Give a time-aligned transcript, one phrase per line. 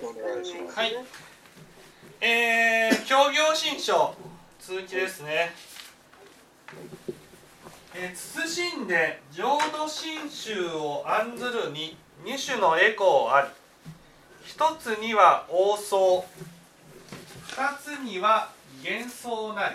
[0.00, 0.94] はい。
[2.20, 4.14] えー、協業新書
[4.60, 5.50] 続きですね。
[7.96, 13.48] えー、慎んで浄土真宗を案ずるに二種のエコーあり
[14.44, 16.22] 一つには王相
[17.48, 18.52] 二つには
[18.84, 19.74] 幻想なり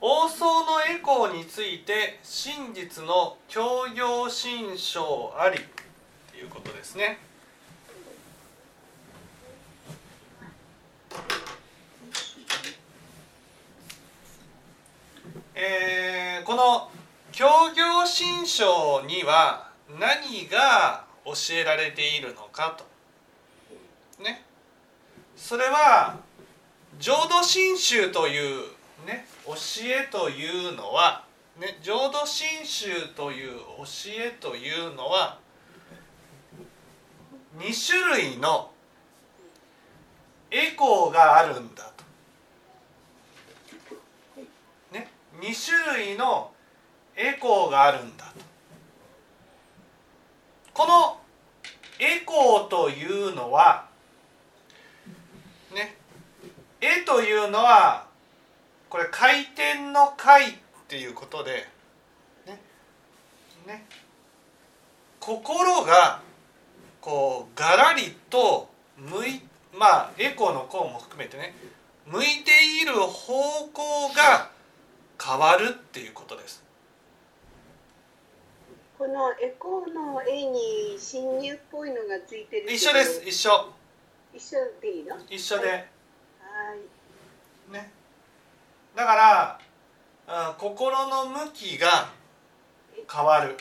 [0.00, 5.58] 王相のエコーについて真実の協業心象あり
[6.30, 7.18] ということですね。
[15.56, 16.92] えー、この
[17.32, 24.22] 協業心象には何が教えられているのかと。
[24.22, 24.44] ね。
[25.36, 26.18] それは
[27.00, 28.62] 浄土真宗という
[29.08, 29.54] ね教
[29.86, 31.26] えというのは、
[31.58, 33.84] ね、浄土真宗という教
[34.16, 35.40] えというのは
[37.58, 38.70] 2種類の
[40.52, 41.92] エコーがあるんだ
[44.36, 44.44] と。
[44.94, 45.08] ね、
[45.40, 46.52] 2種類の
[47.16, 48.30] エコーがあるんだと。
[50.72, 51.18] この
[51.98, 53.88] エコーというのは
[55.74, 55.96] ね
[56.80, 58.06] 絵というのは
[58.88, 60.56] これ回転の回
[60.88, 61.66] っていうことで
[62.46, 62.58] ね
[63.66, 63.84] ね
[65.20, 66.22] 心が
[67.02, 69.42] こうがらりと向い
[69.78, 71.54] まあエコーの項も含めてね
[72.06, 74.50] 向いている方向が
[75.22, 76.64] 変わるっていうことです。
[78.98, 82.72] このエコーの絵に侵入っぽいのがついてる。
[82.72, 83.50] 一緒です一緒。
[84.34, 85.18] 一緒でいいの？
[85.28, 85.68] 一緒で。
[85.68, 85.76] は
[87.68, 87.72] い。
[87.72, 87.90] ね。
[88.96, 89.58] だからあ
[90.58, 92.10] 心の向きが
[93.10, 93.56] 変わる。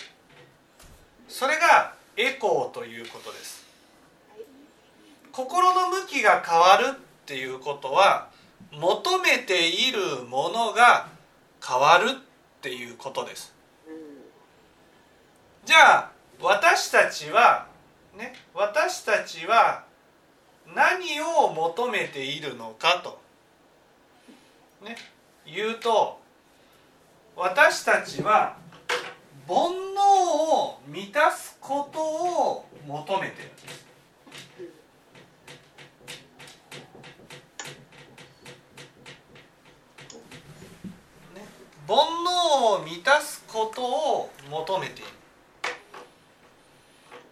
[1.29, 3.65] それがエコーということです。
[5.31, 8.29] 心の向きが変わるっていうことは
[8.71, 11.07] 求めているものが
[11.65, 12.13] 変わるっ
[12.61, 13.53] ていうことです。
[15.63, 16.11] じゃあ
[16.41, 17.67] 私たちは
[18.17, 19.85] ね私たちは
[20.75, 23.21] 何を求めているのかと
[24.83, 24.97] ね
[25.45, 26.26] 言うと
[27.39, 28.57] 私たちは
[29.47, 29.61] 煩悩
[30.55, 33.85] を満たすことを求めてるんです。
[41.87, 45.11] 煩悩を満たすことを求めている。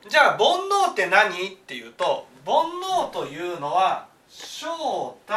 [0.07, 0.47] じゃあ煩
[0.87, 1.47] 悩って何？
[1.47, 4.67] っていうと煩悩というのは正
[5.25, 5.33] 太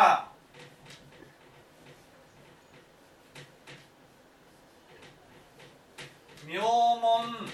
[6.48, 7.46] 名門。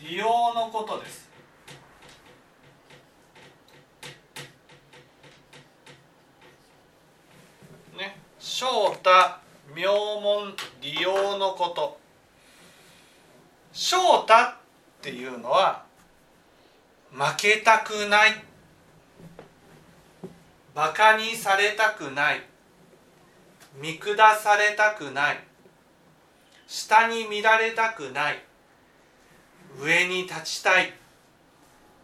[0.00, 1.28] 利用のことです。
[7.98, 9.10] ね、正太
[9.74, 12.00] 名門利用のこと。
[13.70, 14.54] 正太っ
[15.02, 15.84] ていうのは
[17.12, 18.47] 負けたくない。
[20.78, 22.42] バカにされたくない。
[23.82, 25.40] 見下されたくない。
[26.68, 28.40] 下に見られたくない。
[29.82, 30.92] 上に立ちたい。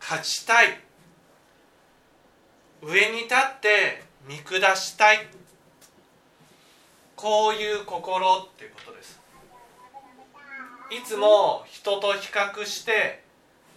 [0.01, 0.77] 勝ちたい。
[2.83, 5.19] 上に立って見下したい。
[7.15, 9.21] こういう心っていうことです。
[10.91, 13.23] いつも人と比較して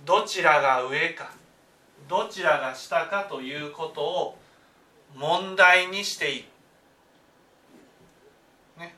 [0.07, 1.29] どちらが上か
[2.09, 4.37] どちらが下かということを
[5.15, 6.45] 問題にしている、
[8.79, 8.95] ね、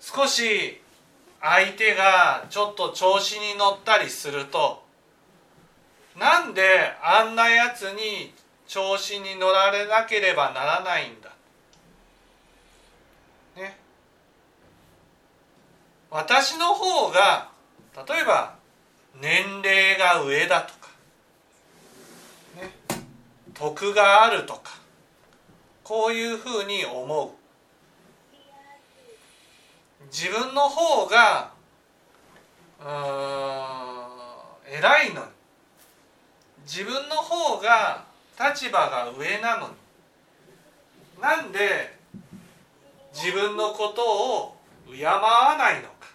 [0.00, 0.80] 少し
[1.40, 4.82] 相手がちょっと調子に乗ったりすると
[6.18, 6.62] なんで
[7.02, 8.32] あんなやつに
[8.66, 11.30] 調子に乗られなければならないんだ。
[13.56, 13.76] ね。
[16.10, 17.50] 私の方が
[18.08, 18.54] 例えば
[19.20, 20.81] 年齢が上だと。
[23.62, 24.72] 徳があるとか
[25.84, 27.30] こういうふうに思う。
[30.06, 31.52] 自分の方が
[32.80, 35.26] うーん偉いのに。
[36.64, 38.04] 自分の方が
[38.36, 39.74] 立場が上なのに。
[41.20, 41.96] なんで
[43.14, 44.02] 自分のこと
[44.38, 44.56] を
[44.92, 46.08] 敬わないのか。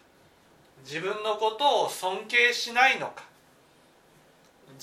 [0.84, 3.24] 自分のことを尊敬しないのか。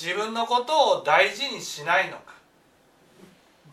[0.01, 2.34] 自分のことを大事にしないのか。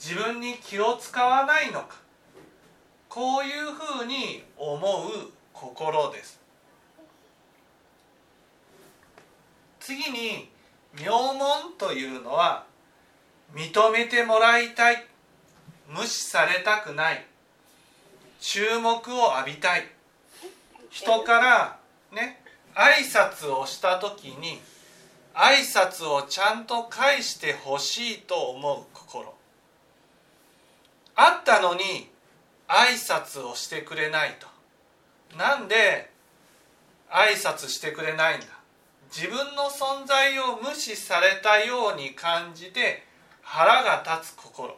[0.04, 1.98] 自分に気を使わないのか。
[3.08, 6.40] こういうふうに思う心です。
[9.80, 10.50] 次に
[10.96, 12.66] 名門というのは
[13.54, 15.06] 認めてもらいたい。
[15.88, 17.24] 無視されたくない。
[18.40, 19.88] 注目を浴びたい。
[20.90, 21.78] 人から
[22.12, 22.42] ね
[22.74, 24.60] 挨拶をした時に
[25.36, 29.41] 挨拶をちゃんと返してほしいと思う心。
[31.24, 32.10] あったのに
[32.68, 34.48] 挨拶をしてくれないと。
[35.38, 36.10] なんで
[37.12, 38.48] 挨拶してくれないんだ。
[39.16, 43.04] 自分の存在を無視されたように感じて
[43.44, 44.76] 腹が立つ心。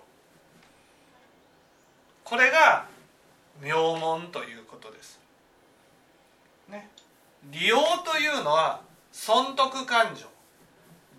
[2.26, 2.88] これが
[3.62, 5.20] 名門ということです。
[6.68, 6.90] ね、
[7.52, 8.82] 利用というのは
[9.14, 10.26] 損得感情。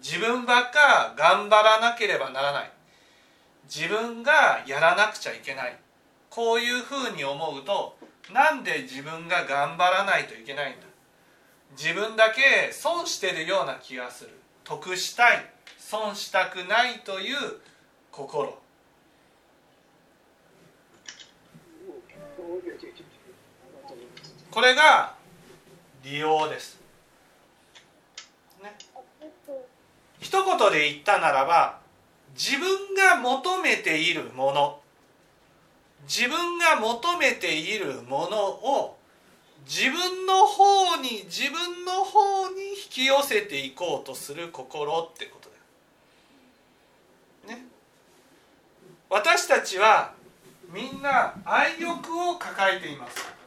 [0.03, 2.74] 自分ばっか頑張らなければならない。
[3.67, 5.77] 自分がやらなくちゃいけない。
[6.31, 7.97] こういうふうに思うと
[8.33, 10.87] なんで自分が頑張らないといけないんだ。
[11.77, 14.31] 自分だけ損してるような気がする。
[14.65, 17.37] 得したい損したくないという
[18.11, 18.59] 心。
[24.51, 25.15] これが
[26.05, 26.81] 利用です、
[28.63, 28.77] ね、
[30.21, 31.81] 一言で言ったならば
[32.35, 34.81] 自分が求めているもの
[36.09, 38.99] 自分が求めているものを
[39.67, 45.49] 自分の方に自分の方に引き寄せていこうとする心ってこと
[47.49, 47.59] だよ。
[47.61, 47.67] ね。
[49.09, 50.13] 私たちは
[50.71, 53.44] みんな愛欲を抱えています。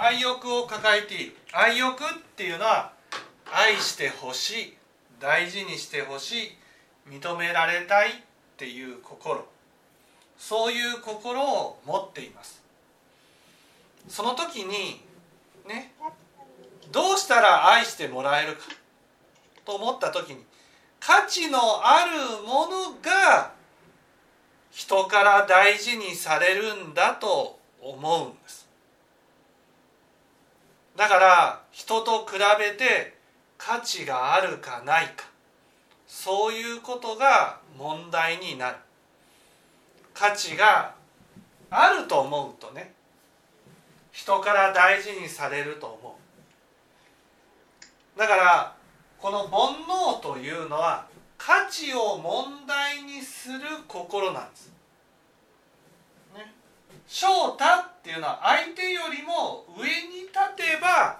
[0.00, 1.36] 愛欲を抱えている。
[1.52, 2.06] 愛欲っ
[2.36, 2.92] ていうのは
[3.52, 4.76] 愛してほしい
[5.18, 6.56] 大事にしてほしい
[7.08, 8.12] 認められたいっ
[8.56, 9.44] ていう心。
[10.38, 12.62] そういう心を持っています。
[14.08, 15.00] その時に
[15.66, 15.92] ね
[16.92, 18.60] どうしたら愛してもらえるか。
[19.64, 20.44] と思った時に
[21.00, 23.50] 価値のあるものが
[24.70, 28.67] 人から大事にされるんだと思うんです。
[30.98, 33.14] だから人と比べて
[33.56, 35.26] 価値があるかないか。
[36.08, 38.76] そういうことが問題になる。
[40.12, 40.96] 価値が
[41.70, 42.92] あると思うとね
[44.10, 46.18] 人から大事にされると思
[48.16, 48.18] う。
[48.18, 48.74] だから
[49.20, 51.06] この煩悩というのは
[51.36, 54.77] 価値を問題にする心なんです。
[57.08, 61.18] 翔太っていうのは相手よりも上に立てば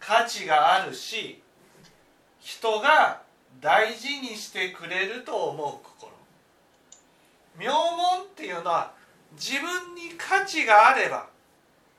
[0.00, 1.42] 価値があるし
[2.40, 3.20] 人が
[3.60, 6.12] 大事にしてくれると思う心。
[7.58, 8.92] 名門っていうのは
[9.32, 11.26] 自分に価値があれば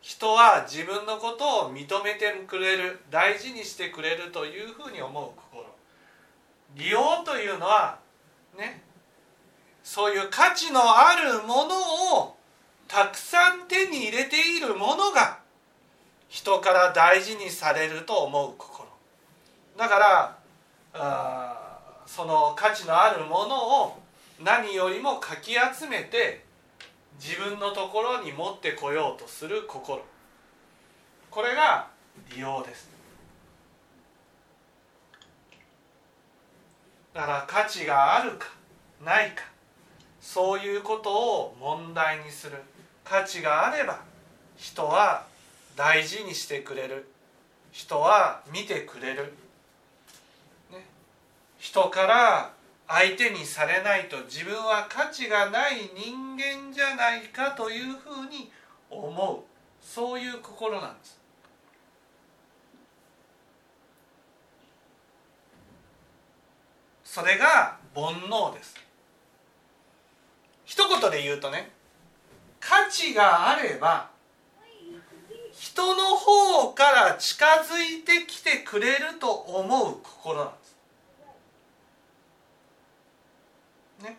[0.02, 5.66] 人は自分のことを認めてくれる大事にしてくれるというふうに思う心。
[6.76, 8.00] 利用というのは
[8.58, 8.82] ね
[9.84, 12.39] そういう価値のあるものを
[12.90, 15.38] たくさん手に入れているものが
[16.28, 18.90] 人から大事にされると思う心。
[19.78, 20.38] だから
[20.94, 24.00] あその価値のあるものを
[24.44, 26.44] 何よりもかき集めて
[27.24, 30.04] 自分のところに持ってこようとする心。
[31.30, 31.88] これが
[32.34, 32.90] 利用です。
[37.14, 38.48] だから価値があるか
[39.06, 39.44] ないか
[40.20, 42.58] そういうことを問題にする。
[43.10, 44.00] 価値があれば
[44.56, 45.26] 人は
[45.76, 47.10] 大事にしてくれる
[47.72, 49.34] 人は見てくれる、
[50.72, 50.86] ね、
[51.58, 52.52] 人から
[52.88, 58.52] 相手にされないと自分は価値がない人間じゃないかというふうに
[58.92, 59.40] 思う
[59.84, 61.20] そういう心なんです。
[67.04, 68.76] それが煩悩です。
[70.66, 71.79] 一言で言うとね
[72.60, 74.10] 価値があれば
[75.52, 80.76] 人の方から近づいてきてくれると思う心なんです。
[84.04, 84.18] ね。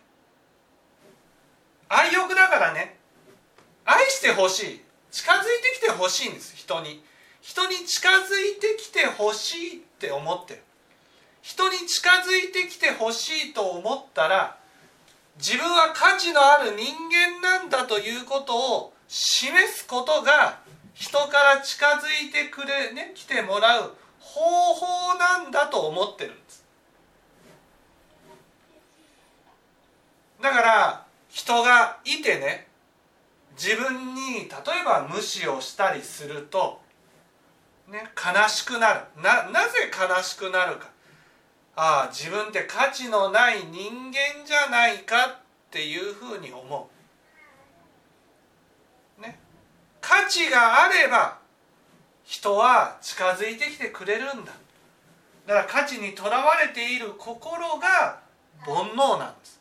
[1.89, 2.97] 愛欲だからね
[3.85, 4.81] 愛してほしい
[5.11, 7.03] 近づいてきてほしいんです人に。
[7.41, 8.13] 人に近づ
[8.55, 10.63] いてきてほしいって思ってる。
[11.41, 14.60] 人に近づいてきてほしいと思ったら
[15.37, 20.59] 自分は価値のある人間なんだということを示すことが
[20.93, 26.63] 人から近づいてくれね来てもらう方法なんだと思ってるんです。
[30.41, 32.67] だから人がいてね
[33.57, 34.49] 自分に例え
[34.85, 36.81] ば無視をしたりすると、
[37.89, 39.01] ね、悲しくなる。
[39.17, 40.90] ななぜ悲しくなるか。
[41.75, 45.35] ああ自分って価値のない人間じゃないかっ
[45.69, 46.89] ていうふうに思
[49.19, 49.21] う。
[49.21, 49.39] ね、
[50.01, 51.39] 価値があれば
[52.23, 54.51] 人は近づいてきてくれるんだ。
[55.47, 58.19] だから価値にとらわれている心が
[58.59, 59.59] 煩悩なんです。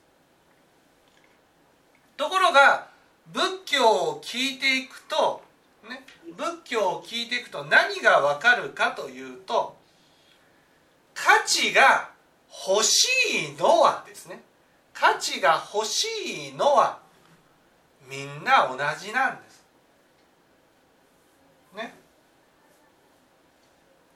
[2.17, 2.89] ところが
[3.33, 5.43] 仏教を聞いていくと、
[5.89, 6.05] ね、
[6.37, 9.80] 仏教を聞いていくと何がわかるかというと
[11.23, 12.09] 価値が
[12.67, 13.07] 欲し
[13.53, 14.41] いのはですね
[14.95, 16.07] 価値が欲し
[16.49, 16.99] いのは
[18.09, 19.65] みんな同じなんです。
[21.77, 21.95] ね。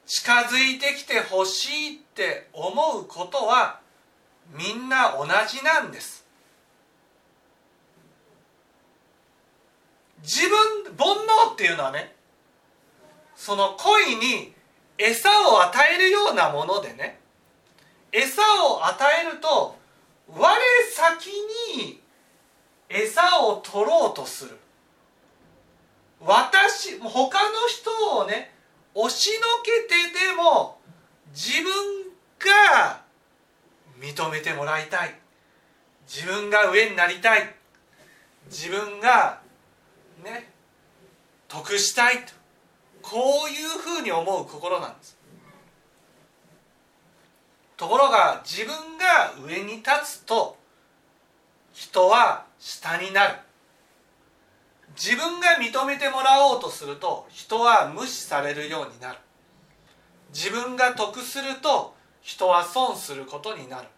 [0.06, 3.80] 近づいてきて欲しいって思うことは
[4.52, 6.26] みんな同じなんです。
[10.23, 12.14] 自分煩悩っていうのはね
[13.37, 14.53] その恋に
[14.98, 17.18] 餌を与えるようなものでね
[18.12, 19.76] 餌を与えると
[20.28, 20.56] 我
[20.92, 21.30] 先
[21.76, 22.00] に
[22.88, 24.56] 餌を取ろうとする。
[26.20, 27.10] 私他
[27.50, 28.54] の人をね
[28.94, 30.78] 押しのけてでも
[31.30, 31.72] 自分
[32.38, 33.02] が
[34.00, 35.14] 認めてもらいたい。
[36.06, 37.54] 自分が上になりたい。
[38.46, 39.40] 自分が
[40.24, 40.50] ね
[41.48, 42.43] 得したいと。
[43.11, 45.18] こういうふうに思う心なんです。
[47.76, 50.56] ところが自分が上に立つと
[51.75, 53.34] 人は下になる。
[54.96, 59.18] 自分が認めてもらおうとすると人は無視されるようになる。
[60.32, 63.88] 自分が得すると人は損することになる。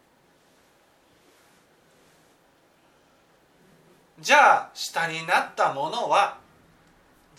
[4.19, 6.39] じゃあ下になったものは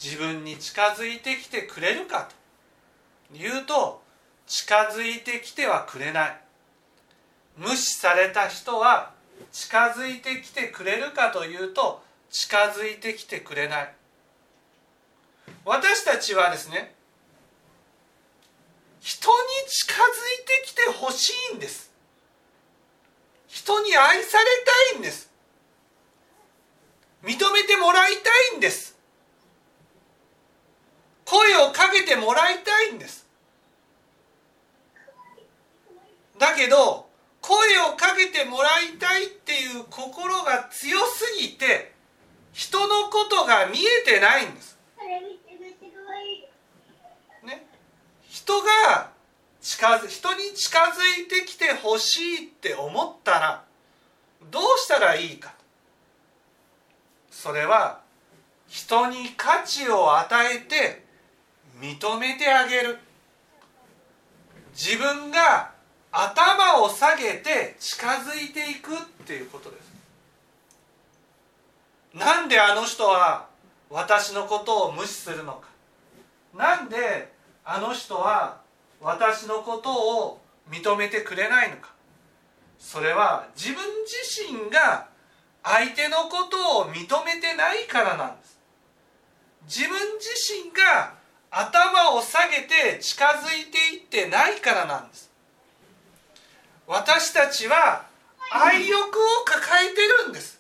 [0.02, 3.36] 自分に近づいてきてくれるかと。
[3.36, 4.02] いうと
[4.46, 6.42] 近づいてきてはくれない。
[7.58, 9.12] 無視された人は
[9.52, 13.94] 近づいてきてくれるかというと近づいてきてくれない。
[15.66, 16.96] 私たちはですね
[19.00, 19.38] 人に
[19.70, 19.98] 近づ
[20.44, 21.92] いてきてほしいんです。
[23.48, 24.46] 人に愛され
[24.92, 25.32] たいんです。
[27.24, 28.97] 認めてもらいたいんです。
[31.28, 33.28] 声をかけてもらいたいんです。
[36.40, 37.10] だけど
[37.42, 41.92] 声をかけてもらいたいっていう心が強すぎて
[42.54, 44.78] 人のことが見えてないんです。
[47.44, 47.66] ね、
[48.30, 49.10] 人が
[49.62, 53.64] 近づ人に近づいてきてほしいって思ったら
[54.50, 55.54] どうしたらいいか。
[57.30, 58.00] それは
[58.70, 61.07] 人に価値を与えて
[61.80, 63.00] 認めてあげる。
[64.74, 65.72] 自分が
[66.12, 69.88] 頭を下げて近づいていくっていうことです。
[72.14, 73.48] なんであの人は
[73.90, 75.68] 私のことを無視するのか。
[76.56, 78.62] なんであの人は
[79.02, 81.94] 私のことを認めてくれないのか。
[82.80, 85.08] それは自分自身が
[85.64, 88.58] 相手のことを認めてないからなんです。
[89.68, 90.30] 自分自
[90.64, 91.17] 身が
[91.50, 95.32] 頭を下げて近づいていってないからなんです。
[96.86, 98.06] 私たちは
[98.52, 100.60] 愛欲を抱えてるんです。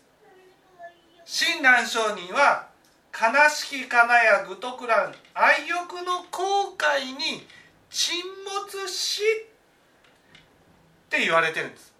[1.25, 2.67] 親鸞上人は
[3.13, 7.47] 悲しきかなや愚徳乱愛欲の後悔に
[7.89, 11.93] 沈没しって言われてるんです。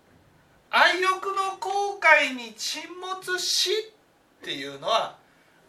[0.69, 3.71] 愛欲の後悔に沈没し
[4.41, 5.15] っていうのは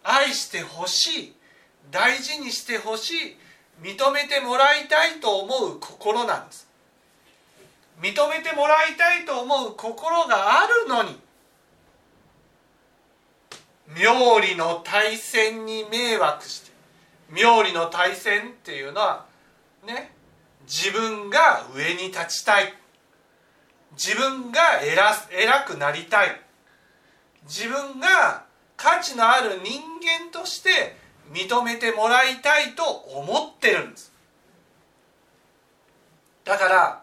[0.03, 1.38] 愛してほしい。
[1.91, 3.37] 大事にしてほしい
[3.83, 6.69] 認めてもらいたいと思う心なんです。
[8.01, 11.19] 認めてもらいたいと思う心があるのに
[13.97, 16.71] 妙理の対戦に迷惑して
[17.31, 19.27] 妙理の対戦っていうのは
[19.87, 20.13] ね
[20.67, 22.73] 自分が上に立ちたい
[23.93, 26.41] 自分が偉偉くなりたい
[27.45, 28.45] 自分が
[28.77, 30.97] 価値のある人間として
[31.33, 34.13] 認めてもらいたいと思ってるんです。
[36.45, 37.03] だから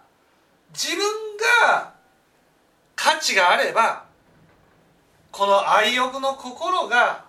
[0.73, 1.05] 自分
[1.69, 1.93] が
[2.95, 4.05] 価値があれば
[5.31, 7.25] この愛欲の心が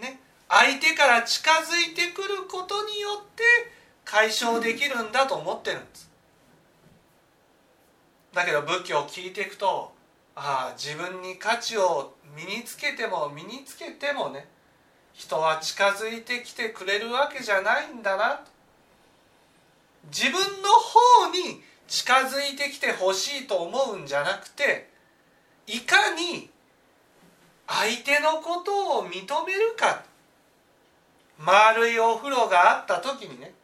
[0.00, 3.42] ね相手から近づいてくることによって
[4.04, 6.10] 解消できるんだと思ってるんです。
[8.34, 9.92] だけど仏教を聞いていくと
[10.34, 14.46] ああ自分に価値を身につけても身につけてもね
[15.14, 18.40] 人は近づいてきてくれるわけじゃないんだな
[20.06, 24.88] 自分の方に近づいてきてほしいと思うんじゃなくて
[25.66, 26.50] いかに
[27.66, 29.12] 相手のことを認
[29.46, 30.04] めるか
[31.38, 33.54] 丸いお風呂があった時にね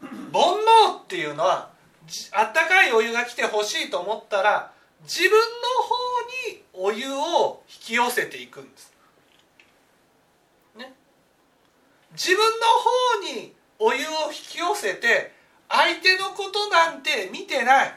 [0.00, 0.10] 煩
[0.90, 1.70] 悩っていうのは
[2.32, 4.72] あったかいお湯が来てほしいと思ったら
[5.04, 5.38] 自分の
[5.82, 6.02] 方
[6.50, 8.92] にお湯を引き寄せていくんです。
[10.76, 10.92] ね、
[12.14, 12.66] 自分の
[13.30, 15.32] 方にお湯を引き寄せて
[15.68, 17.94] 相手のことなんて見てない。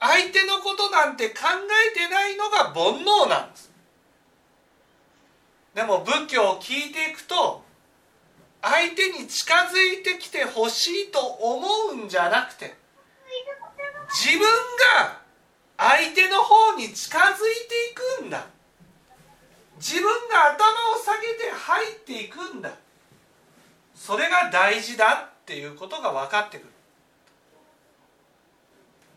[0.00, 1.44] 相手のことなんて考
[1.94, 3.70] えてないのが煩悩なんです。
[5.74, 7.62] でも仏教を聞いていくと
[8.60, 12.76] 相手に近づいてきてほしいと思うんじゃなくて
[14.10, 14.46] 自分
[15.06, 15.20] が
[15.78, 18.44] 相手の方に近づいていくんだ。
[19.78, 22.70] 自分が頭を下げて入っていくんだ。
[24.04, 26.68] それが大事だっていうことが分かってくる。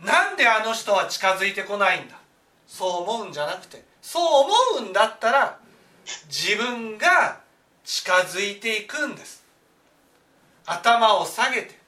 [0.05, 2.19] なんであの人は近づいてこないんだ？
[2.67, 5.57] そう思うんじゃなくてそう思うんだったら
[6.27, 7.39] 自分が
[7.83, 9.43] 近づいていくんです。
[10.67, 11.79] 頭を下げて。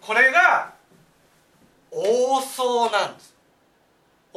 [0.00, 0.74] これが
[1.92, 3.35] 王相なんです。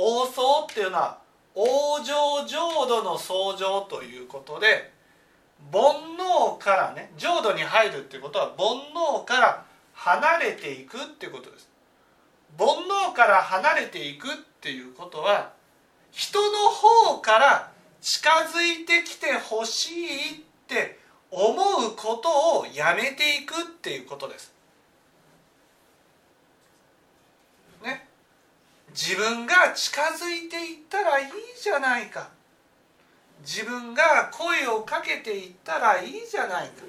[0.01, 1.17] 王相っていうのは
[1.53, 4.93] 往生浄土の相乗ということで
[5.73, 5.81] 煩
[6.15, 11.67] 悩からね浄土に入るっていうことは煩悩から離れていくっていうことです。
[12.57, 14.31] 煩悩から離れていくっ
[14.61, 15.51] ていうことは
[16.11, 20.97] 人の方から近づいてきてほしいって
[21.29, 24.53] 思うことをやめていくっていうことです。
[29.01, 32.27] 自分が近づいていったらいいじゃないか。
[33.39, 36.83] 自分が声をかけていったらいいじゃないか。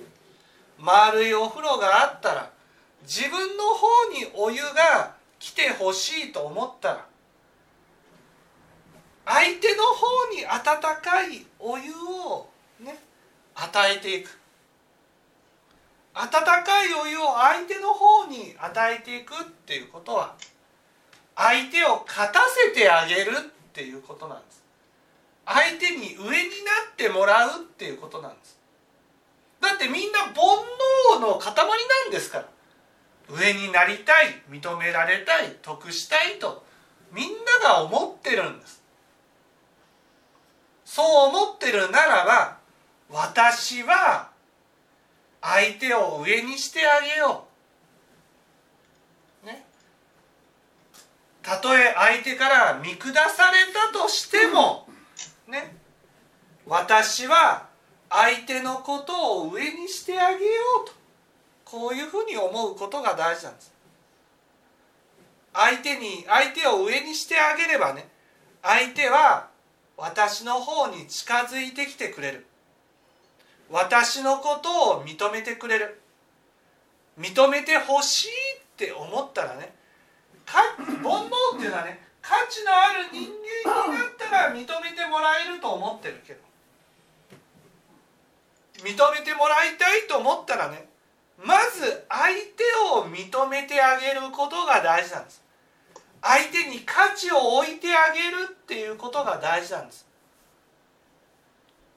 [0.76, 2.50] 丸いお風呂があったら
[3.02, 7.06] 自分の方にお湯が来てほしいと思ったら
[9.26, 12.48] 相手の方に温かいお湯を
[12.80, 12.98] ね
[13.54, 14.36] 与えていく。
[16.12, 20.34] 温かいお湯を相手の方に与えていくっていうことは
[21.40, 24.62] 相手を勝たせてあげるっていうことなんです。
[25.46, 26.28] 相手に上にな
[26.92, 28.58] ってもらうっていうことなんです。
[29.62, 30.34] だってみんな煩
[31.16, 32.44] 悩の塊なんですから。
[33.30, 36.64] 上になりたい認められたい得したいと
[37.12, 37.28] みん
[37.62, 38.82] なが思ってるんです。
[40.84, 42.58] そう思ってるならば
[43.08, 44.30] 私は
[45.40, 47.49] 相手を上にしてあげよう。
[51.42, 54.86] たとえ相手から見下されたとしても
[55.48, 55.76] ね
[56.66, 57.68] 私は
[58.08, 60.50] 相手のことを上にしてあげよ
[60.84, 60.92] うと
[61.64, 63.72] こういうふうに思うことが大事なんです。
[65.52, 68.08] 相手に相手を上にしてあげればね
[68.62, 69.48] 相手は
[69.96, 72.46] 私の方に近づいてきてくれる。
[73.70, 76.00] 私のことを認めてくれる。
[77.18, 78.30] 認めてほしいっ
[78.76, 79.74] て思ったらね
[80.50, 86.40] か煩悩っていうのはね価値のある人間になったら認めてもらえると思ってるけど。
[88.80, 90.88] 認めてもらいたいと思ったらね
[91.36, 92.64] まず相手
[92.96, 95.42] を認めてあげることが大事なんです。
[96.22, 100.06] 相手に価値を置いてあげるっていうことが大事なんです。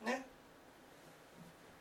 [0.06, 0.26] ね。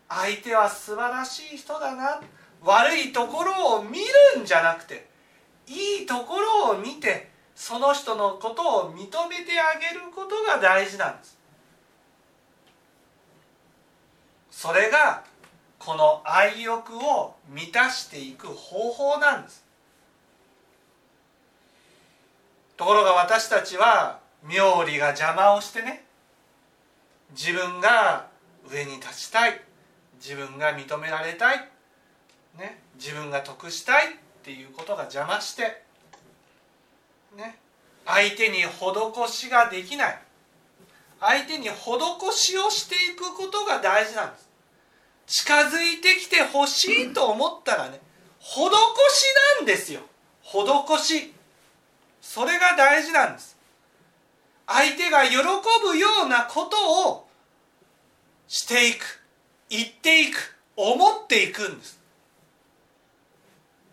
[0.08, 2.20] 相手は素晴らしい人だな。
[2.64, 3.98] 悪いところを見
[4.36, 5.11] るんじゃなくて
[5.66, 11.38] いいところを見てその人のことを認めてあげることが大事なんです。
[14.50, 15.24] それが
[15.78, 19.64] この愛欲を満たしていく方法なんです。
[22.76, 26.04] ところが私たちは妙理が邪魔をしてね
[27.30, 28.26] 自分が
[28.70, 29.60] 上に立ちたい
[30.16, 31.68] 自分が認められたい、
[32.58, 35.84] ね、自分が得したいっっていうことが邪魔して
[37.36, 37.56] ね
[38.04, 40.18] 相手に施しができない。
[41.20, 41.72] 相手に施
[42.32, 44.48] しをしていくことが大事なんです。
[45.44, 48.00] 近づいてきてほしいと思ったらね
[48.40, 48.58] 施し
[49.60, 50.00] なんですよ。
[50.42, 51.32] 施し。
[52.20, 53.56] それが大事なんです。
[54.66, 57.28] 相手が喜ぶようなことを
[58.48, 59.22] していく
[59.70, 62.01] 言っていく思っていくんです。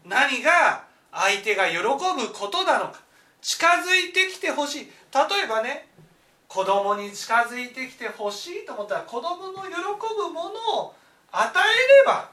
[0.09, 2.99] 何が相手が喜ぶことなのか
[3.41, 5.87] 近づいてきてほしい例えばね
[6.47, 10.95] 子供に近づいてきてほしいと思ったら子供の喜ぶものを
[11.31, 12.31] 与えれば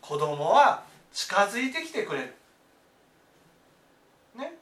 [0.00, 2.34] 子供は近づいてきてくれる。
[4.36, 4.54] ね。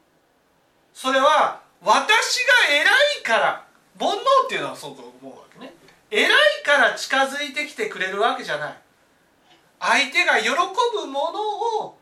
[0.94, 2.82] それは私が偉
[3.20, 3.66] いから
[3.98, 4.14] 煩悩
[4.46, 5.74] っていうのはそうと思うわけね。
[6.10, 6.30] 偉い
[6.64, 8.74] から近づいてきてくれるわけじゃない。
[9.78, 11.95] 相手が喜ぶものを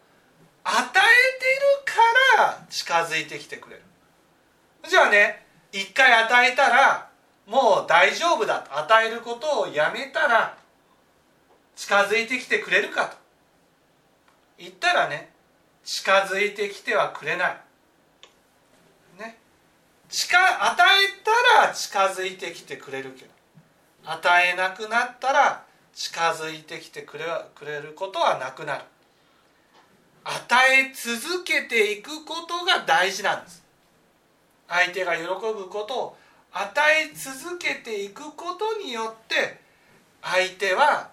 [0.65, 3.83] 与えてるから近づいてきてくれる。
[4.89, 7.11] じゃあね一回与えたら
[7.47, 10.57] もう大丈夫だと与えることをやめたら
[11.77, 13.17] 近づいてきてくれるかと
[14.59, 15.31] 言ったらね
[15.85, 17.57] 近づいてきてはくれない。
[19.19, 19.39] ね、
[20.09, 23.31] 近与えたら近づいてきてくれるけど
[24.07, 27.25] 与えなくなったら近づいてきてくれ
[27.55, 28.85] くれることはなくなる。
[30.25, 33.63] 与え続けていくことが大事なんです。
[34.69, 36.17] 相手が喜ぶことを
[36.53, 39.61] 与え続けていくことによって
[40.23, 41.11] 相手は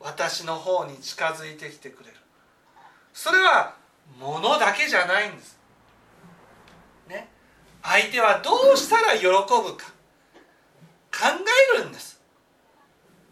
[0.00, 2.16] 私の方に近づいてきてくれる
[3.12, 3.74] それは
[4.18, 5.58] 物だけじゃないんです。
[7.08, 7.28] ね、
[7.82, 9.86] 相手はどうしたら喜ぶか
[11.10, 11.26] 考
[11.74, 12.20] えるんです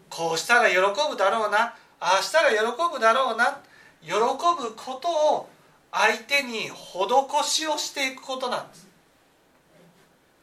[0.09, 2.57] こうしたら喜ぶだろうなああしたら喜
[2.91, 3.59] ぶだろうな
[4.07, 5.49] 喜ぶことを
[5.91, 8.87] 相手に施しをしていくことなんです。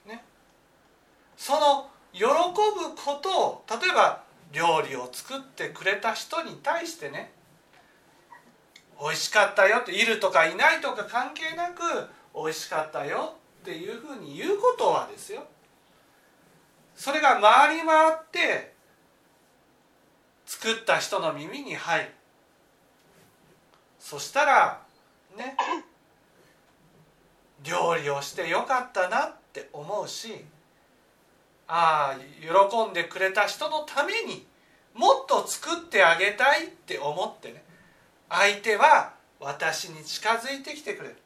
[0.07, 0.23] ね、
[1.37, 4.23] その喜ぶことを例えば
[4.53, 7.33] 料理を作ってくれた人に対してね
[9.01, 11.81] 美味しかったよっているとかいないとか関係なく
[12.35, 15.43] 美味しかったよっていうふうに言うことはですよ。
[16.95, 18.75] それが回り回って
[20.47, 22.11] 作った人の耳に入る。
[24.05, 24.83] そしたら
[25.35, 25.57] ね
[27.65, 30.45] 料理をしてよかったなって思うし
[31.67, 32.19] ああ
[32.69, 34.47] 喜んでくれた人のために
[34.93, 37.65] もっと作ってあげたいって思ってね
[38.29, 41.17] 相手は私に近づいてきてくれる。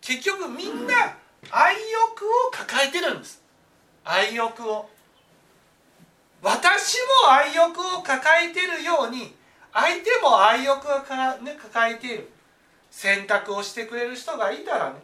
[0.00, 0.94] 結局みんな
[1.50, 3.42] 愛欲を抱えてるんです。
[4.04, 4.88] 愛欲を。
[6.42, 9.34] 私も愛欲を抱えてるように
[9.80, 12.28] 相手も愛欲をか、ね、抱えている。
[12.90, 14.96] 選択をしてくれる人がいたらね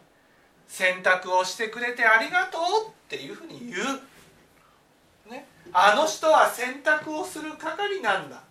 [0.67, 8.41] 選択をしてくれてありがとうっていうふうに言う、ね、あの人は選択をする係なんだ。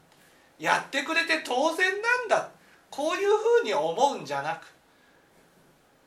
[0.59, 2.49] やってくれて当然なんだ。
[2.89, 4.73] こういうふうに思うんじゃなく。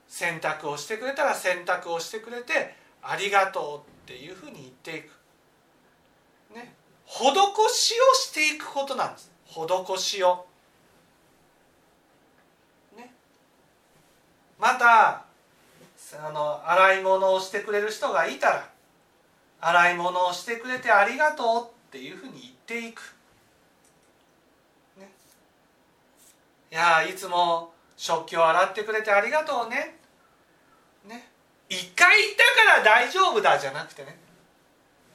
[0.08, 5.12] 選択をしてくれたら選択をしてくれてありがとうっていうふうに言っていく。
[6.56, 6.74] ね、
[7.06, 7.20] 施
[7.70, 9.37] しをしていくことなんです。
[9.66, 10.46] 施しを。
[12.96, 13.12] ね、
[14.60, 15.26] また
[16.24, 18.70] あの洗い物をしてくれる人がいたら
[19.60, 23.02] 洗い物をしてくれてありがとうっていうふうに言っていく。
[24.98, 25.10] ね
[26.72, 29.98] いやいつも食器を洗ってくれてありがとうね。
[31.08, 31.30] ね。
[31.70, 34.18] 一回言ったから大丈夫だじゃなくてね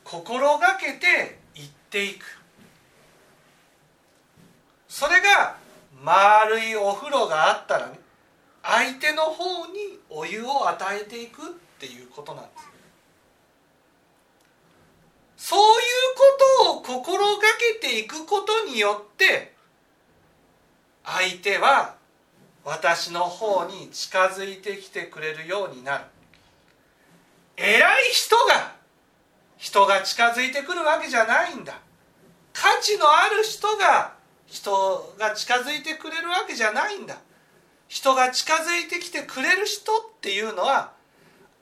[0.05, 2.42] 心がけて言っていく
[4.93, 5.57] それが
[6.05, 7.99] 丸いお風呂があったらね
[8.63, 11.45] 相手の方にお湯を与えていくっ
[11.81, 12.51] ていうことなんで
[15.39, 15.49] す。
[15.49, 15.67] そういう
[16.83, 17.41] ことを心が
[17.81, 19.55] けていくことによって
[21.05, 21.95] 相手は
[22.63, 26.05] 私の方に近づいてきてくれるようになる。
[27.57, 28.75] 偉い人が
[29.57, 31.81] 人が近づいてくるわけじゃないんだ。
[32.53, 34.21] 価値のある人が
[34.53, 37.17] 人が近づいてくれるわけじゃないんだ。
[37.89, 40.93] 人が近づいてきてくれる人っていうのは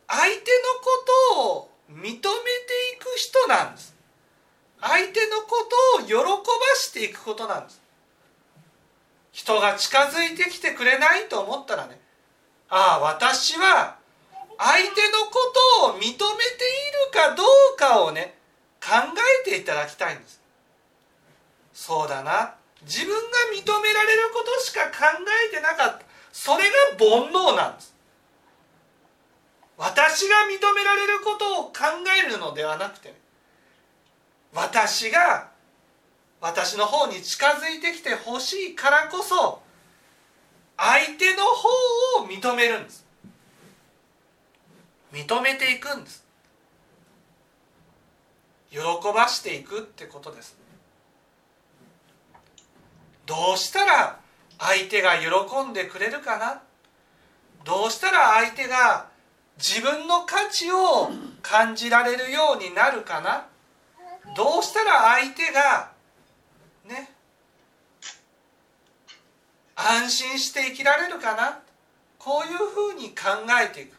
[0.09, 0.44] 相手のこ
[1.37, 3.94] とを認めていく人なんです。
[4.81, 6.22] 相手のことを喜ば
[6.74, 7.81] していくことなんです。
[9.31, 12.00] 人が近づいてきてくれないと思ったらね
[12.68, 13.98] ああ私は
[14.59, 16.18] 相手のことを認めている
[17.12, 18.35] かどうかをね
[18.83, 18.88] 考
[19.46, 20.40] えていただきたいんです。
[21.72, 22.57] そうだな。
[22.83, 23.16] 自分が
[23.55, 25.19] 認められることしか考
[25.51, 26.05] えてなかった。
[26.33, 27.95] それが煩悩なんです。
[29.77, 31.73] 私が認められることを考
[32.27, 33.14] えるのではなくて、
[34.53, 35.49] 私が
[36.40, 39.62] 私の方に近づいてきてほしいからこそ
[40.77, 41.69] 相手の方
[42.25, 43.05] を認めるんです。
[45.12, 46.25] 認めていくんです。
[48.71, 48.79] 喜
[49.14, 50.60] ばしていくってことです。
[53.31, 54.19] どうしたら
[54.59, 56.61] 相手が喜んでくれるかな？
[57.64, 59.07] どうしたら相手が
[59.57, 63.47] 自分の価値を感じられるようになるかな？
[64.37, 65.93] どうしたら相手が
[66.88, 67.12] ね
[69.77, 71.61] 安心して生きられるかな？
[72.19, 73.97] こういうふうに考えていく。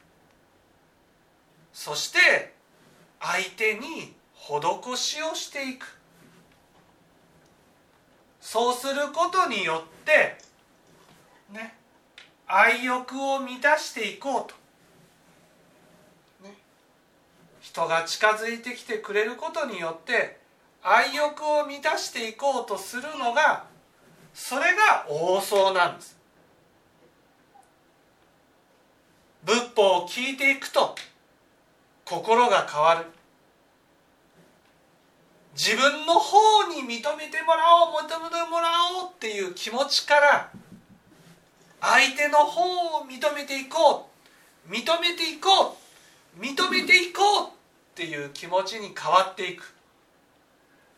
[1.71, 2.53] そして
[3.21, 6.00] 相手に施しをしていく。
[8.51, 10.35] そうすることによって
[11.53, 11.73] ね
[12.45, 14.51] 愛欲を満たしていこう
[16.41, 16.53] と、ね、
[17.61, 20.37] 人が近づいてきてくれることによって
[20.83, 23.63] 愛欲を満たしていこうとするのが
[24.33, 26.17] それが王相なんです。
[29.45, 30.95] 仏法を聞いていくと
[32.03, 33.05] 心が変わる。
[35.53, 36.37] 自分の方
[36.69, 38.69] に認めてもらおう認めてもら
[39.03, 40.51] おうっていう気持ちから
[41.81, 44.09] 相手の方を認めていこ
[44.67, 45.77] う認めていこ
[46.37, 47.49] う認めていこうっ
[47.95, 49.75] ていう気持ちに変わっていく。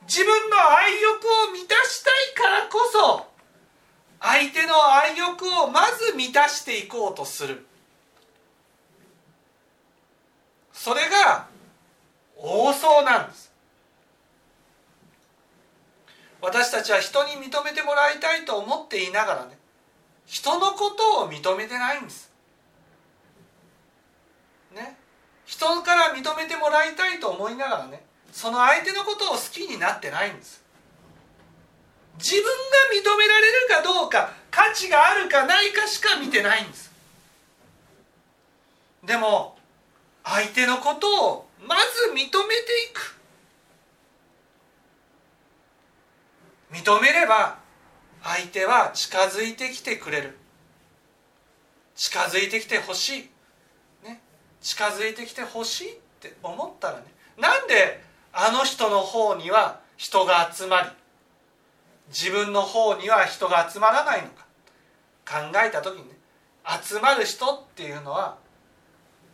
[0.06, 3.26] 自分の愛欲を満たしたいからこそ
[4.20, 7.66] 相手の愛欲をまず満たしていこうとする。
[10.74, 11.48] それが
[12.38, 13.53] 王相なんです。
[16.44, 19.58] 私たちは人に認めてもらいたいと思っていながらね
[20.26, 22.32] 人のことを認めてないんです。
[24.76, 24.98] ね。
[25.46, 30.62] 人から認めてもらいたいと思いながらねその相手のことを好きになってないんです。
[32.18, 32.50] 自分が
[32.94, 36.92] 認められるかどうか価値があるかないかしか見てないんです。
[39.06, 39.56] でも
[40.26, 42.32] 相手のことをまず認めてい
[42.94, 43.23] く。
[46.74, 47.60] 認めれば
[48.24, 50.38] 相手は近づいてきてくれる。
[51.96, 53.30] 近づいてきてほしい、
[54.04, 54.20] ね、
[54.60, 57.06] 近づいてきてほしいって思ったらね。
[57.38, 60.90] なんであの人の方には人が集まり
[62.08, 64.44] 自分の方には人が集まらないのか。
[65.26, 66.16] 考えた時にね
[66.82, 68.38] 集まる人っていうのは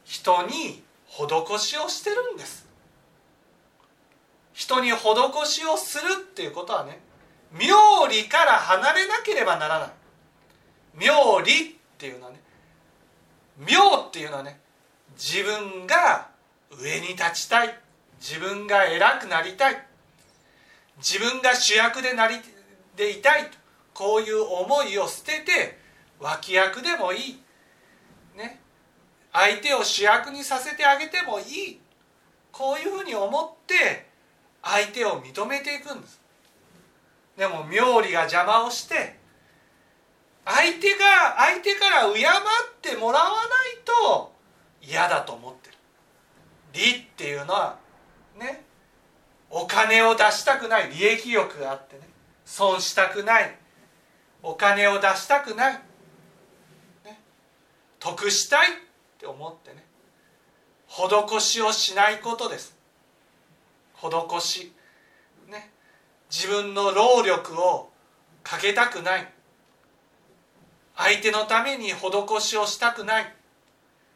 [0.03, 2.67] 人に施しをしてるんです。
[4.53, 4.97] 人に施
[5.45, 6.99] しをするっていうことはね
[7.51, 9.89] 妙理から離れなければならない。
[10.95, 12.39] 妙理っていうのはね
[13.57, 14.59] 妙っていうのはね
[15.13, 16.29] 自分が
[16.71, 17.77] 上に立ちたい。
[18.19, 19.83] 自分が偉くなりたい。
[20.97, 22.35] 自分が主役でなり
[22.95, 23.45] でいたい。
[23.45, 23.57] と
[23.93, 25.77] こういう思いを捨てて
[26.19, 27.41] 脇役でもいい、
[28.37, 28.61] ね、
[29.33, 31.79] 相手を主役にさせてあげてもいい。
[32.51, 34.07] こういうふうに思って
[34.61, 36.21] 相手を認めていくんです。
[37.39, 39.15] でも妙理が邪魔をして
[40.43, 42.23] 相手が相手から敬っ
[42.81, 43.39] てもらわない
[43.85, 44.33] と
[44.81, 45.77] 嫌だと思ってる。
[46.73, 47.77] 利っていうのは
[48.37, 48.65] ね
[49.49, 50.89] お金を出したくない。
[50.89, 52.01] 利益欲があってね。
[52.43, 53.55] 損したくない。
[54.43, 55.73] お金を出したくない、
[57.05, 57.19] ね、
[57.99, 58.71] 得したいっ
[59.17, 59.85] て思ってね。
[60.89, 62.75] 施しをしないことです。
[63.95, 64.73] 施し。
[66.29, 67.89] 自分の労力を
[68.43, 69.27] かけたくない
[70.95, 73.33] 相手のために施しをしたくない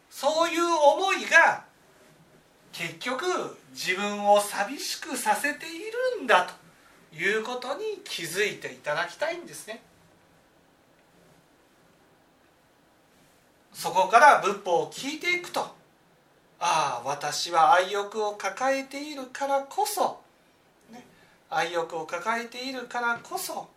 [0.10, 1.66] そういう思いが
[2.72, 3.26] 結局
[3.74, 5.80] 自分を寂しくさせてい
[6.20, 6.48] るんだ
[7.12, 9.84] ということに気づいていただきたいんですね。
[13.74, 15.62] そこから仏法を聞いていくと
[16.60, 20.22] ああ私は愛欲を抱えているからこそ、
[21.56, 23.70] 愛欲を抱えているからこそ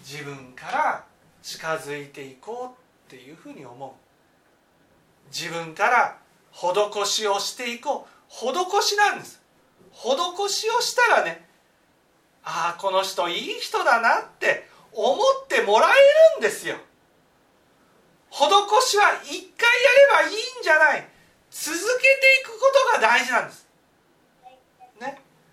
[0.00, 1.04] 自分から
[1.42, 2.76] 近づいていこ
[3.08, 3.90] うっていうふうに思う。
[5.32, 6.18] 自分から
[6.52, 8.12] 施しをしていこう。
[8.30, 9.40] 施しなんです。
[9.92, 11.46] 施しをしたらね
[12.44, 15.92] ああこの人いい人だなって思ってもらえ
[16.34, 16.76] るんですよ。
[18.30, 19.68] 施しは一回
[20.18, 21.06] やればいいんじゃない。
[21.50, 23.66] 続けていくことが大事なんです。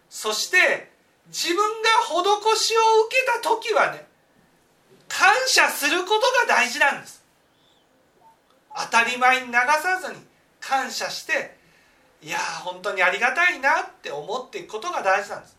[0.09, 0.91] そして
[1.27, 4.07] 自分が施しを受けた時はね
[5.07, 7.23] 感謝することが大事なんです。
[8.75, 10.19] 当たり前に流さずに
[10.59, 11.57] 感謝して
[12.21, 15.57] いや本当にありがたいなって思っていくことが大事なんです。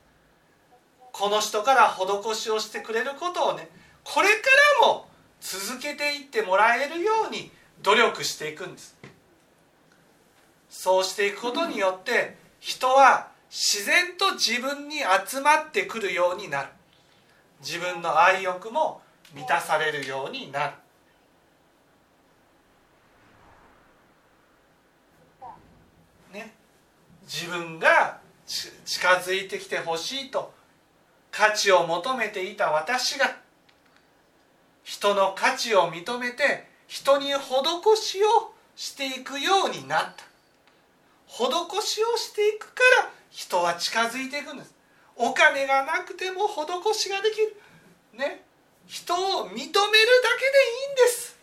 [1.12, 3.68] この人から施しをしてくれることをね
[4.04, 4.34] これか
[4.82, 5.08] らも
[5.40, 7.50] 続けていってもらえるように
[7.82, 8.96] 努力していくんです。
[10.68, 16.68] そうしていくことによって人は自然と自分に集まってくるようになる。
[17.60, 19.02] 自分の愛欲も
[19.34, 20.72] 満たされるようになる。
[26.32, 26.54] ね。
[27.24, 30.54] 自分が近づいてきてほしいと
[31.32, 33.36] 価値を求めていた私が
[34.84, 37.38] 人の価値を認めて人に施
[37.96, 40.29] しをしていくようになった。
[41.30, 44.74] 施しをしていくから人は近づいていくんです。
[45.16, 47.56] お金がなくても施しができる。
[48.14, 48.44] ね。
[48.86, 49.90] 人を認めるだけでい
[50.90, 51.38] いんです。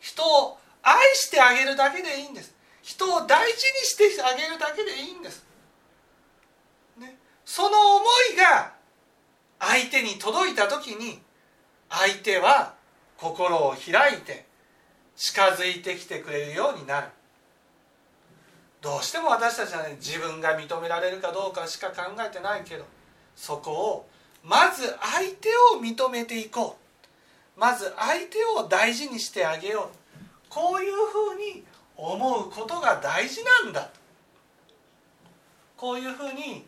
[0.00, 2.56] 人を愛してあげるだけでいいんです。
[2.86, 5.44] 人を大事にしてあげるだけでいいんです、
[6.96, 8.74] ね、その思いが
[9.58, 11.20] 相手に届いた時に
[11.90, 12.74] 相手は
[13.16, 14.46] 心を開いて
[15.16, 17.08] 近づいてきてくれるようになる。
[18.80, 22.84] どうしても私たちはね自分が認められるかどうかしか考えてないけど
[23.34, 24.08] そこを
[24.44, 26.86] まず相手を認めていこう。
[27.58, 29.96] まず相手を大事にしてあげよう。
[30.48, 31.64] こういうふうに
[31.96, 33.90] 思うことが大事なんだ。
[35.76, 36.64] こういうふうに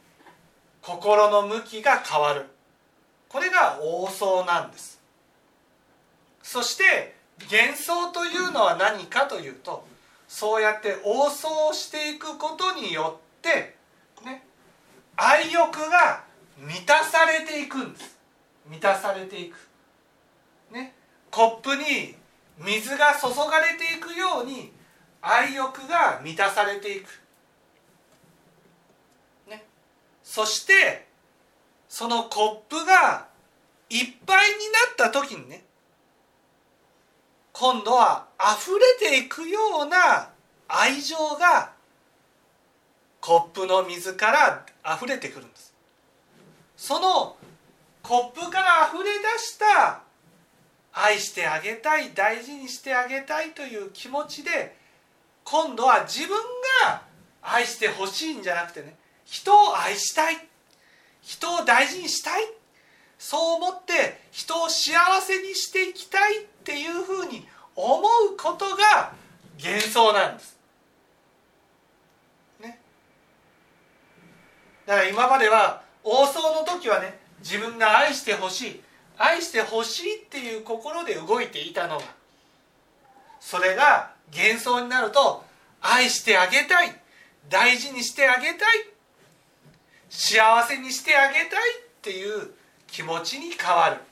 [0.82, 2.46] 心の向きが変わる。
[3.28, 5.00] これが王相なんです。
[6.42, 7.14] そして
[7.50, 9.84] 幻想というのは何かというと
[10.28, 13.74] そうやって応答していくことによって
[14.24, 14.44] ね
[15.16, 16.22] 愛欲が
[16.58, 18.18] 満たされていくんです。
[18.68, 19.56] 満たされていく。
[20.70, 20.94] ね
[21.30, 22.14] コップに
[22.58, 24.72] 水が注がれていくように
[25.22, 27.08] 愛欲が満たされていく、
[29.48, 29.64] ね、
[30.22, 31.06] そして
[31.88, 33.26] そのコップが
[33.88, 34.56] いっぱいに
[34.98, 35.64] なった時にね
[37.58, 38.70] 今度は溢
[39.02, 40.28] れていくような
[40.68, 41.72] 愛情が
[43.20, 45.74] コップの水から溢れてくるんです。
[46.76, 47.36] その
[48.00, 50.02] コップから溢れ出した
[50.92, 54.76] 愛してあげたい大事にしてあげたいという気持ちで
[55.42, 56.38] 今度は自分
[56.84, 57.02] が
[57.42, 58.94] 愛してほしいんじゃなくてね
[59.24, 60.36] 人を愛したい
[61.22, 62.44] 人を大事にしたい。
[63.18, 66.46] そう思って人を幸せにしていきたい。
[66.68, 69.14] っていうふうに思うことが
[69.58, 70.58] 幻想なんです。
[72.60, 72.78] ね。
[74.84, 78.80] だから今までは王相の時はね自分が愛してほしい
[79.16, 82.04] 愛してほしいっていう心で動いていたのが
[83.40, 85.42] それが幻想になると
[85.80, 86.94] 愛してあげたい
[87.48, 88.58] 大事にしてあげたい
[90.10, 92.50] 幸せにしてあげたいっていう
[92.86, 94.07] 気持ちに変わる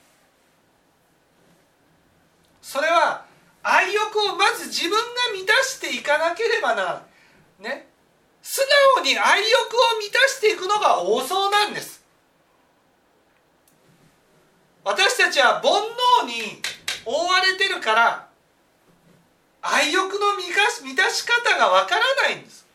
[2.67, 3.25] それは
[3.63, 4.99] 愛欲をまず自分が
[5.33, 6.83] 満たしていかなければな。
[6.83, 7.03] らな
[7.61, 7.87] いね。
[8.43, 8.61] 素
[8.97, 12.03] 直に愛欲を満たしていくのが王相なんです。
[14.83, 15.71] 私たちは煩
[16.25, 16.61] 悩に
[17.05, 18.29] 覆われてるから
[19.63, 22.67] 愛欲の満たし方がわからないんです。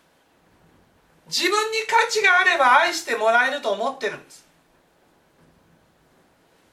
[1.28, 4.46] 自分に価値があれば愛してもらえると思ってるんです。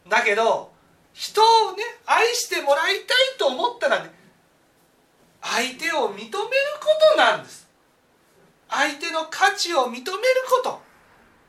[0.09, 0.68] だけど
[1.19, 3.07] 人をね愛してもらいたい
[3.39, 4.11] と思ったらね
[5.43, 6.41] 相手を認めるこ
[7.13, 7.69] となんです。
[8.69, 10.05] 相手の価値を認める
[10.49, 10.81] こと。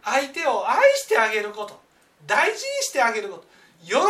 [0.03, 1.79] 相手を愛してあげること。
[2.25, 3.45] 大事にしてあげること。
[3.85, 4.01] 喜ば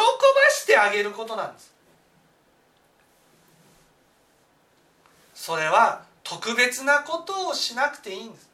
[0.51, 1.73] してあげることなんです。
[5.33, 8.49] それは特別なことをしなくていいんです。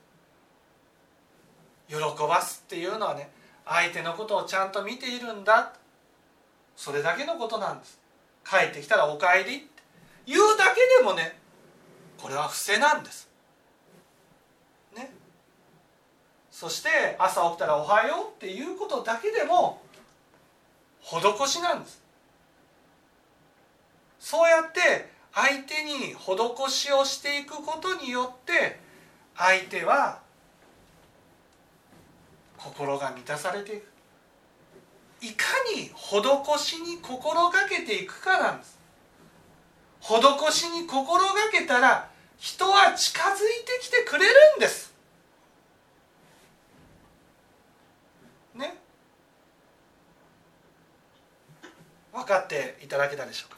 [1.90, 1.96] 喜
[2.28, 3.30] ばすっていうのはね
[3.66, 5.74] 相手のことをちゃんと見ているんだ。
[6.76, 8.00] それだけのことなんです。
[8.48, 9.84] 帰ってきたら「おかえり」って。
[10.26, 11.38] 言うだけでもね
[12.18, 13.30] これは伏せなんです。
[14.96, 15.12] ね。
[16.52, 19.82] そして朝起きたら「おはよう」っていうことだけでも
[21.02, 22.04] 施しなんです。
[24.20, 28.80] そうやって相手に施しをしていくことによって
[29.36, 30.20] 相手は
[32.58, 33.95] 心が満たされていく。
[35.26, 35.46] いか
[35.76, 38.78] に施しに心がけていくかなんです。
[40.02, 44.94] 施しに心がけたら人は近づいてきてくれるんです。
[48.54, 48.78] ね。
[52.14, 53.55] 分かっていただけたでしょうか？